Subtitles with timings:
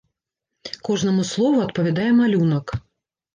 [0.89, 2.75] Кожнаму слову адпавядае малюнак.